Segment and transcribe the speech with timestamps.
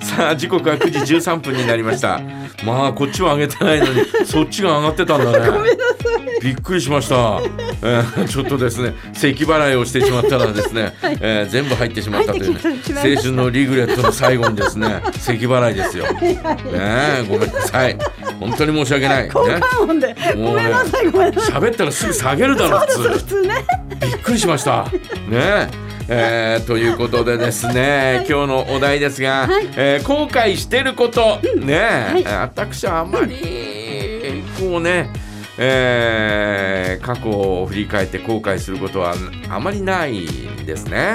[0.00, 2.20] さあ時刻は9時13分になりました。
[2.64, 5.68] まあこっちは上げてないのにそっちが上がってたんだね。
[6.42, 7.40] びっくりしました、
[7.82, 16.04] えーちょっとですね咳払いをしてしまったらですね、えー全部入ってしまったというね青春のリグレットの最後にですね咳払いですよ。
[16.12, 16.40] ね
[16.72, 17.98] えごめんなさい。
[18.38, 19.24] 本当に申し訳ない。
[19.24, 19.30] ね。
[20.36, 20.72] もうね
[21.50, 23.66] 喋ったらすぐ下げるだろそう普通ね。
[24.00, 24.84] びっくりしました。
[25.28, 29.46] ねえーということでですね、今日のお題ですが、
[29.76, 33.34] えー後悔してること、ね、私はあんまり
[34.58, 35.10] こうね、
[35.58, 39.14] えー過去を振り返って後悔することは
[39.50, 40.26] あまりない
[40.68, 41.14] ですね。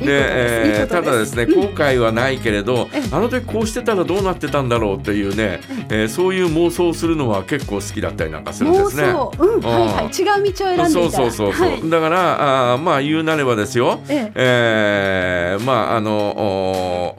[0.00, 9.02] で、えーただですね、後悔はないけれど、あの時こうしてたらどうなってたんだろうというね、えーそういう妄想をするのは結構好きだったりなんかするんで妄すね。
[9.12, 9.32] 想。
[9.38, 9.60] うん。
[9.60, 10.04] はいはい。
[10.06, 10.88] 違う道を選んでいた。
[10.90, 11.90] そうそうそうそう、はい。
[11.90, 15.56] だからあーまあ言うなればですよ、ええ。
[15.60, 17.18] ーまああのお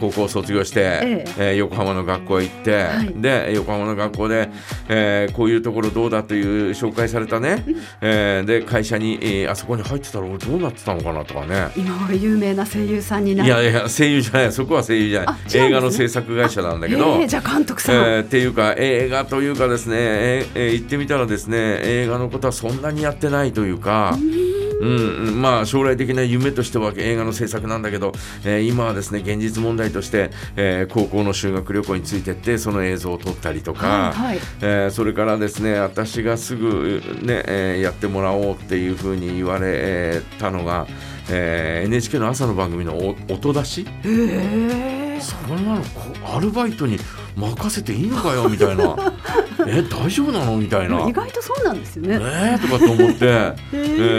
[0.00, 1.52] 高校を卒業して、ええ。
[1.52, 3.12] ー横浜の学校へ行って、はい。
[3.14, 4.48] で横浜の学校で、
[4.88, 7.64] えーこういうところどうだという紹介されたね、
[8.00, 11.68] えーで会社に、えーあそこに入ってたら俺どうなってたのかなとかね。
[11.76, 15.34] 今は有名な声優さんにないるやいや声優じゃないそこは声優じゃない。
[15.34, 15.40] ね。
[15.66, 24.16] 映画の制作会社なんだけど、えーじゃあ監督さん、えーっていうか映画というかですね、えーえー言ってみたらですね映画のことはそんなにやってないというか。
[24.16, 24.49] うん
[24.80, 28.12] うん、まあ将来的な夢としては映画の制作なんだけど、
[28.44, 34.38] えー今はですね現実問題として、えー高校の修学旅行についてってその映像を撮ったりとか、はいはい。
[34.62, 40.86] えーそれからですね私がすぐ、ねえーやってもらおうっていうふうに言われたのが、
[41.30, 43.82] えー NHK の朝の番組のお音出し？
[43.82, 46.98] へえそんなのこアルバイトに
[47.36, 48.96] 任せていいのかよみたいな。
[49.66, 50.56] え大丈夫なの？
[50.56, 51.06] みたいな。
[51.08, 51.12] 意。
[51.12, 53.76] 外とそうなんですよね、えー、とかと思って、ええ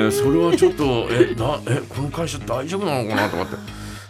[0.07, 3.29] ーそれはちょっとえなえこの会社大丈夫なのかな？
[3.29, 3.55] とかって、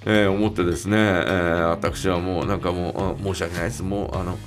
[0.04, 3.84] えー思ってですね、えー私はもうなんかもうあ申し訳ないです。
[3.84, 4.38] もうあの、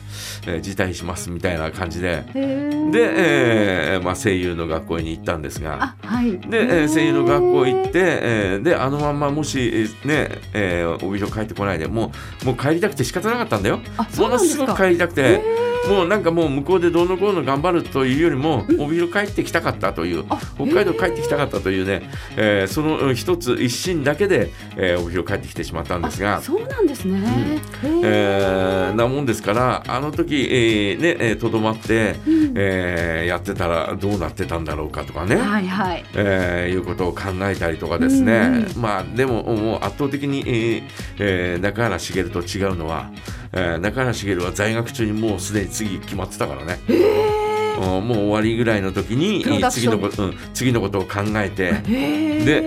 [0.46, 2.24] えー辞退しますみたいな感じで。
[2.34, 5.94] で、えーまあ、声優の学校に行ったんですが。
[6.02, 6.38] あはい。
[6.40, 13.80] で、えー声優の学校行って、えーであのまんまもし、えーねえー帯広帰ってこないでもうもう帰りたくて仕方なかったんだよ。
[13.96, 15.40] あそものうなんですごく帰りたくて、
[15.88, 26.36] もうなんかもう向こうでどうのこうの頑張るというよりも、帯広帰ってきたかったというあ北海道帰ってきたかったというね、えーそのうん一つ一心だけで、えー帯広帰ってきてしまったんですが。
[26.36, 26.40] あ。
[26.40, 28.00] そうなんですね、へー。
[28.04, 32.16] えーなもんですからあの時えーねえーとど、まって、
[32.54, 36.04] えーやってたらどうなってたんだろうかとかね、はいはい。
[36.14, 38.82] えーいうことを考えたりとかですね、うん。
[38.82, 40.82] まあでももう圧倒的に、えー
[41.18, 43.10] えー中原茂と違うのは、
[43.52, 46.78] えー中原茂は在学中にもうすでに次決まってたからね。
[46.88, 52.44] うんもう終わりぐらいの時に次のこと、うん、次のことを考えてへー。
[52.44, 52.62] で、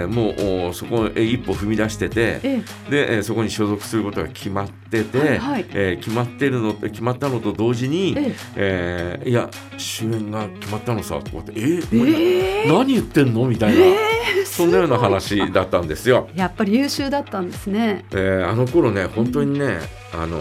[0.00, 0.30] えーも
[0.66, 5.66] うおそこへ一歩踏み出しててえで、えーそこに所属することが決まってて、はいはい。
[5.70, 9.20] えー決まってるの決まったのと同時に、ええ。
[9.26, 12.72] ーいや主演が決まったのさとかってえーえー。
[12.72, 16.28] 何言ってんのみたいな、えーそんなような話だったんですよ。
[16.34, 18.04] やっぱり優秀だったんですね。
[18.10, 19.78] えーあの頃ね本当にね、
[20.12, 20.40] あの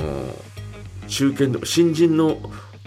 [1.07, 2.37] 中堅の新人の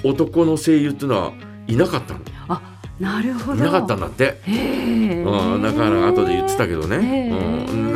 [0.05, 1.33] 男の声優っていうのは
[1.67, 2.21] いなかったの。
[2.49, 2.63] あ
[2.99, 3.59] なるほど。
[3.59, 4.41] いなかったんだって。
[4.43, 7.90] へえうん、だから後で言ってたけどね、へうん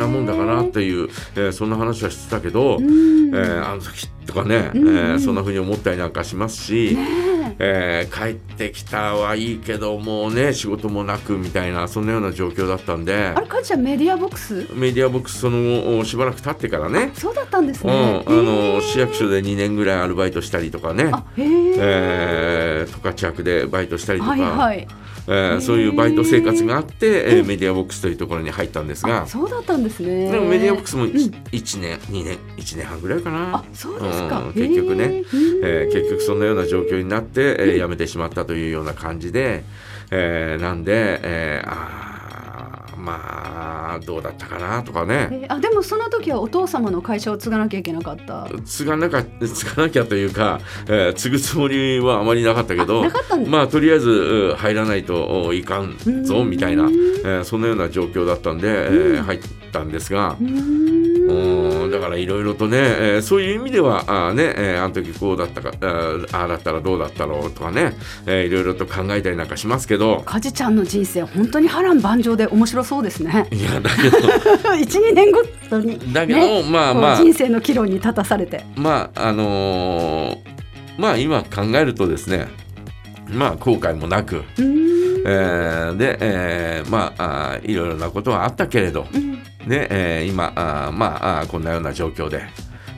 [0.55, 3.29] なっていう、えーそんな話はしてたけど、うん。
[3.29, 4.87] えーあの時とかね、うん。
[4.87, 7.07] えーそんな風に思ったりなんかしますし、ね
[7.59, 8.07] え。
[8.11, 13.33] ー帰ってきたはいいけどもうね仕事もなくみたいなそんなような状況だったんで。
[13.35, 14.67] あれかじちゃんメディアボックス？
[14.73, 22.85] メディアボックスその後しばらく経ってからね、そうだったんですうん、ねあの市役所で2年ぐらいアルバイトしたりとかね、え。
[22.87, 24.87] ー、十勝役でバイトしたりとか、はいはい
[25.27, 29.23] えーそういうバイト生活があって、えーメディアボックスというところに入ったんですが。
[29.23, 30.31] あ、そうだったんですね。
[30.31, 31.09] でもメディアボックスもうん。
[31.11, 31.31] 1,、
[31.81, 33.55] 年2年1年半ぐらいかな。
[33.57, 34.39] あ、そうですか。
[34.41, 35.23] うん結局ね。
[35.63, 39.63] えー結局そんなような状況になって、えー辞めてしまったというような感じで、
[40.11, 42.04] えーなんで、えーあー
[43.05, 45.29] まあどうだったかなとかね。
[45.31, 48.47] えーあでもその時はお父様の会社を継がなきゃいけなかった。
[48.65, 56.49] 継がなか継がなきゃというか、えー継ぐつもりはあまりなかったけどあなかったんですまあとりあえずう入らないとおいかんぞうん。
[56.49, 59.39] みたいな、えーそんなような状況だったんで、えー入っ
[59.71, 61.64] たんですがうん
[61.95, 67.93] だからいろいろとね、えーそういう意味ではあーね、えーあの時こうだったかあーああだったらどうだったろうとかね、
[68.25, 70.21] えーいろいろと考えたりなんかしますけど。
[70.25, 73.47] かじちゃんの人生本当に波乱万丈で面白そうですね。
[73.51, 74.17] いやだけど。
[74.75, 77.17] 12年ごとにだけど、ねまあまあ。
[77.17, 78.63] 人生の岐路に立たされて。
[78.75, 80.37] まああのー
[80.97, 82.47] まあ今考えるとですね
[83.29, 92.43] まあ後悔もなく、えーで、えーまああーいろいろなことはあったけれど、うんねえー今あーまあこんなような状況で。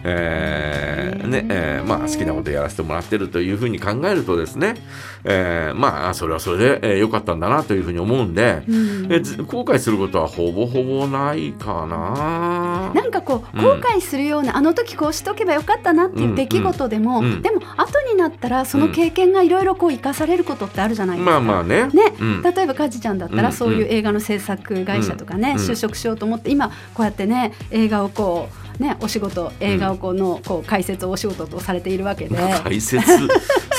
[0.10, 4.76] えーねえーまあ、好きなことやらせてもらってるというふうに考えるとですね、
[5.26, 8.72] えーまあそれはそれで、えー良かったんだなというふうに思うんで、う
[9.08, 12.57] んえず後悔することはほぼほぼないかな。
[12.94, 21.32] なんかこううん後悔するような、あの時こうしとけばよかったなっていう出来事でも、でも後になったらその経験がいろいろこう生かされることってあるじゃないですか。
[21.32, 21.88] まあまあね。
[21.88, 22.42] ね、うん。
[22.42, 25.56] 例えばカジちゃんだったらうんそういう映画の制作会社とかね、うん。
[25.58, 28.50] 就職しようと思って今こうやってね映画をこ
[28.80, 32.38] うねお仕事映画をこうのこう解説をお仕事とされているわけで。
[32.64, 33.02] 解説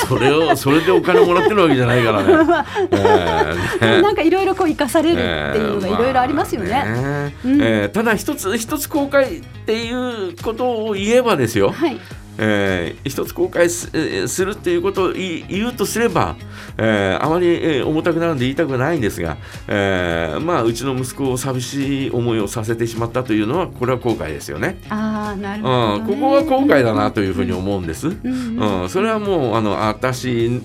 [0.09, 2.65] それをそれでお金もらってるわけじゃないからね。
[3.81, 5.21] えなんかいろいろこう生かされるって
[5.59, 6.71] いうのがいろいろありますよね。
[6.71, 7.35] まあね。
[7.45, 7.61] うん。
[7.61, 11.99] えーただ一つ一つ後悔っていうことを言えばですよ、はい、
[12.39, 16.35] えー一つ後悔すえーするっていうことを言うとすれば、
[16.77, 19.37] えーあまり、えー重たくなるんで言いたくないんですが、
[19.67, 24.81] えーまあうちの息子を寂しい思いをさせてしまったというのはこれは後悔ですよね。
[24.89, 26.13] ああなるうほど、ん、ね。
[26.15, 28.07] ここが後悔だなというふうに思うんです。
[28.07, 30.61] うんうんうん、それはもうあの私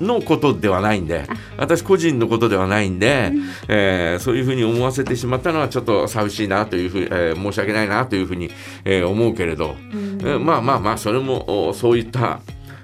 [0.00, 1.26] のことではないんで
[1.58, 3.32] 私個人のことではないんで、
[3.66, 8.50] えーそういうふうに思わせてしまったのはちょっと寂しいなというふう、えー申し訳ないなというふうに、
[8.84, 9.96] えー思うけれど、う
[10.38, 12.40] まあまあまあそれもおそういった、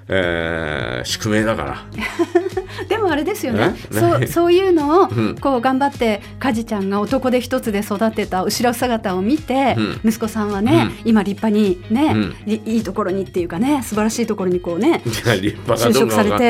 [0.07, 1.85] えー宿命だから。
[2.89, 3.75] でもあれですよね。
[3.91, 5.35] えそう そういうのをうん。
[5.39, 12.51] こう頑張ってカジちゃんが男で一つで育てた後ろ姿を見て、う息子さんはね、今立派にね、うん。
[12.51, 16.43] いいいところにっていうかね素晴らしいところにこうね就職されて、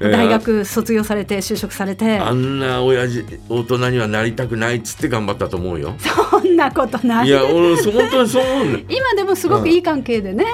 [0.00, 2.18] えー大学卒業されて就職されて。
[2.18, 5.94] あんな親父大人にはなりたくないっつって頑張ったと思うよ。
[5.98, 7.28] そんなことない。
[7.28, 10.44] いや俺本当にそう思う 今でもすごくいい関係でね、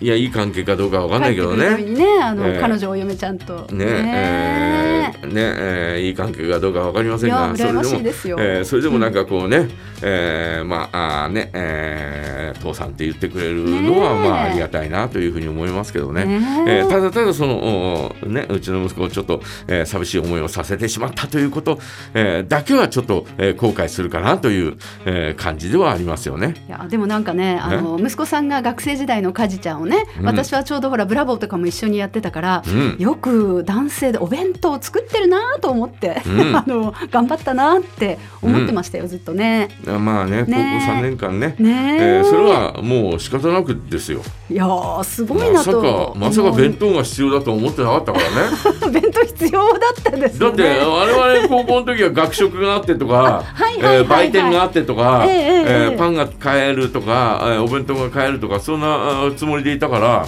[0.00, 1.76] いやいい関係かどうかわかんないけどね。
[1.82, 3.66] にねあの、えー彼女お嫁ちゃんと。
[3.72, 4.62] ねえ。
[4.64, 9.68] ーねえーいい関係かどうかわかりませんがそれでもそれでもなんかこうね、
[10.02, 16.24] えーまああーね、えー父さんって言ってくれるのはまあありがたいなというふうに思いますけどね。
[16.24, 16.82] ねえ。
[16.82, 21.78] ーただただその、おね、うちの息子をちょっと、えー寂しい思いをさせてしまったということ、
[22.14, 24.74] えーだけはちょっと、えー後悔するかなという、
[25.04, 26.54] えー感じではありますよね。
[26.68, 30.26] いやでもなんかねあの息子さんが学生時代のカジちゃんをね、うん。
[30.26, 32.96] 私はちょうどほらブラボーとかも一緒にやってたから、うん。
[32.98, 36.54] よく男性でお弁当を作ってるなと思って、うん。
[36.56, 39.68] あの頑張ったなって思ってましたよ、ずっとね。
[39.84, 41.54] まあね高校ねえ3年間ね。
[41.58, 41.96] ね。
[42.00, 44.20] ええーそれはもう仕方なくですよ。
[44.50, 48.92] いやーすごいまさなとかまさか弁当が必要だと思ってなかったからね。
[49.00, 50.62] 弁当必要だったんですだって。
[50.62, 53.44] 我々高校の時は学食があってとか は
[53.80, 55.98] えー売店があってとか、えええー。
[55.98, 60.26] パンが買えるとか、えーお弁当が買えるとかそんなつもりでいたから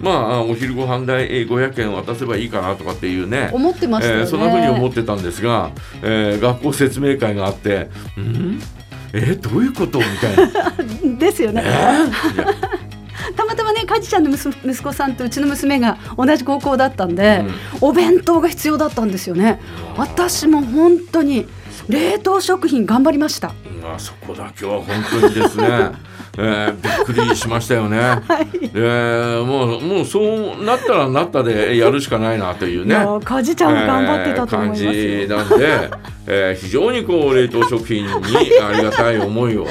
[0.00, 3.50] まああお昼ご飯代えー500円渡せばいいかなとかっていうね。
[3.52, 4.10] 思ってましね。
[4.10, 5.70] えーそんなふうに思ってたんですが、
[6.02, 8.60] えー学校説明会があって「ん？
[9.12, 10.36] えーどういうこと?」みたい
[11.12, 11.18] な。
[11.18, 11.62] ですよね。
[13.36, 17.44] たまたまねカジちゃんの息息子さんとうちの娘が同じ高校だったんで、
[17.80, 19.60] お弁当が必要だったんですよね。
[19.96, 21.46] 私も本当に
[21.88, 23.48] 冷凍食品頑張りました。
[23.82, 24.86] まあそこだけは本
[25.20, 25.66] 当にですね、
[26.38, 27.98] えーびっくりしましたよね。
[28.74, 32.94] えーもうもうそうなったらなったでやるしかないなというね。
[32.94, 34.90] いやーカジちゃんも頑張ってたと思いますよ。
[34.92, 35.90] えー感じなんで、
[36.26, 38.12] えー非常にこう冷凍食品に
[38.62, 39.66] ありがたい思いを。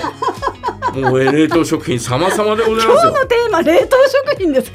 [0.94, 3.12] もうえー冷凍食品様々でございますよ。
[3.12, 3.96] 今日のテーマ冷凍
[4.28, 4.72] 食品です。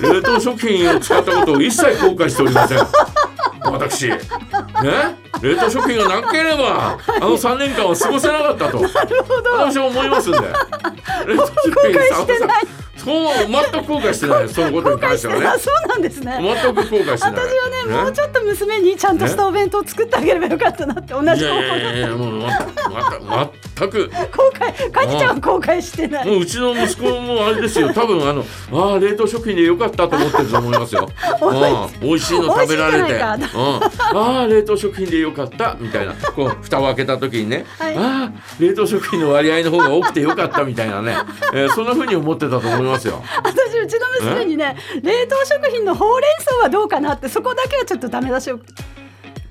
[0.00, 2.78] 冷凍食品を使ったことを一切後悔しておりません。
[3.72, 4.08] 私。
[4.08, 4.16] ね、
[5.42, 8.78] 冷凍食品がなければ、あの3年間は過ごせなかったと。
[9.58, 10.38] 私は思いますんで。
[11.00, 11.44] 後
[11.88, 12.62] 悔してない
[12.96, 14.54] そう、全く後悔してないです。
[14.54, 15.58] そのことに関してはねあ。
[15.58, 16.38] そうなんですね。
[16.62, 17.16] 全く後悔してない。
[17.16, 22.48] 私はねもうちょっと娘にちゃんとしたお弁当を作ってあげればよかったなって同じいやい高校やいや、もう、ま、
[23.28, 24.08] ま、全く。
[24.08, 26.26] 後悔カジちゃんは後悔してない。
[26.26, 27.92] もううちの息子もあれですよ。
[27.92, 31.08] 多分あのああ冷凍食品でよかったと思ってると思いますよ。
[31.40, 32.08] うん。
[32.08, 33.38] 美味しいの食べられて、 あ
[34.14, 36.14] あ冷凍食品でよかったみたいな。
[36.34, 37.96] こう蓋を開けた時にね、はい。
[37.96, 41.16] ああ冷凍食品の割合の方が多くてよかったみたいなね、
[41.54, 43.22] えーそんな風に思ってたと思いますよ。
[43.44, 48.60] 私うちの娘にね冷凍食品のほうれん草はどうかなってそこだけはちょっとダメ出しを。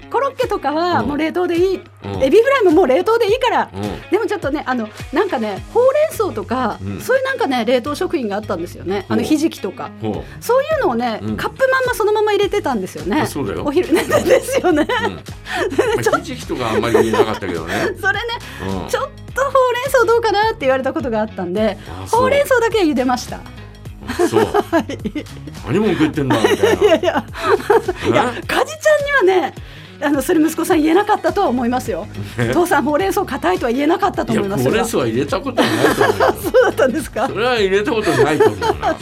[0.09, 1.07] コロッケとかはうん。
[1.09, 2.23] もう冷凍でいい、うん。
[2.23, 3.81] エビフライももう冷凍でいいから、うん。
[4.09, 6.99] でもちょっとねあのなんかねほうれん草とか、うん。
[6.99, 9.05] そういうなんかね冷凍食品があったんですよね。
[9.07, 9.91] あのひじきとか。
[10.01, 11.37] ほそういうのをね、うん。
[11.37, 13.27] カップまんまそのまま入れてたんですよね。
[13.63, 14.03] お昼ね。
[14.03, 14.87] ですよね、
[16.17, 17.75] ひじきとかあんまり言えなかったけどね。
[18.01, 18.19] それね
[18.83, 18.89] うん。
[18.89, 21.77] ちょっとほうれん草どうかなって言われたことがあったんで
[22.11, 23.39] ほうれん草だけは茹でました
[24.27, 24.47] そう
[25.67, 26.83] 何も食ってんだみたいな。
[26.83, 27.15] いやいやいや
[28.31, 28.41] ね？
[28.47, 29.53] カジちゃんにはね
[30.01, 32.07] あのする息子さん言えなかったとは思いますよ。
[32.53, 37.27] 父さんほうれん草硬いとは言えなかったと思いますほうれん草は入れたことはないと思うよ そうだったんですか？
[37.27, 37.37] そ。
[37.37, 38.95] れは入れたことないと思うな。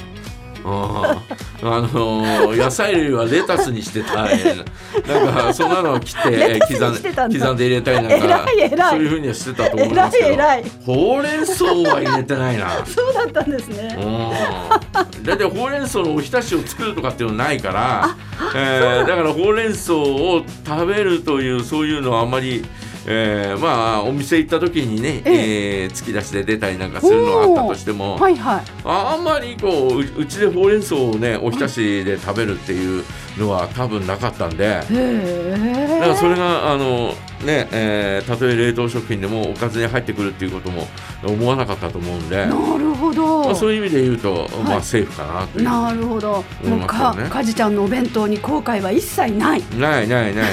[0.70, 1.22] あ
[1.64, 4.30] あのー野菜類はレタスにしてた。
[4.32, 4.40] い
[5.08, 7.40] なんかそんなのを切って刻んしてたんだ。
[7.40, 8.46] 刻んで入れたりなんか
[8.90, 10.44] そういうふうにはしてたと思いますけど。
[10.86, 12.70] ほうれん草は入れてないな。
[12.86, 13.98] そうだったんですね。
[14.00, 15.24] うん。
[15.24, 18.10] だってほうれん草のおひたしを作るとかっていうのないから、
[18.56, 22.64] えーだからほうれん草を食べるというそういうのはあんまり、
[23.10, 28.62] えーまあお店行った時にね、ええー突き出しで出たりなんかするのはあったとしても、はいはい。
[28.84, 33.04] あんまりこうううちでほうれん草をねおひたしで食べるっていう
[33.38, 34.68] のは多分なかったんで。
[34.68, 40.88] だからそれがあのね、えーたとえ冷凍食品でもおかずに入ってくるっていうことも
[41.24, 43.46] 思わなかったと思うんで、なるほど。
[43.46, 45.64] まあ、そういう意味で言うと、まはいあセーフかなという。
[45.64, 46.44] なるほど。
[46.64, 49.64] もうかかじちゃんのお弁当に後悔は一切ない。
[49.78, 50.46] ないないないない。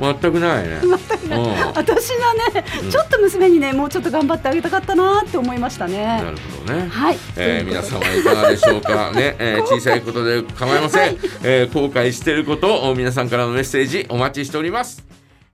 [0.00, 0.80] 全くないね。
[0.82, 0.94] うん
[1.74, 6.30] 私はね、うんちょっと娘にねもうちょっと頑張ってあげたかったなって思いましたねな。
[6.30, 6.88] るほどね。
[6.88, 7.16] はい。
[7.36, 15.13] えー、皆様いかがでしょうか ね、えー小さいことで構いません、えー後悔していることを皆さんからのメッセージお待ちしております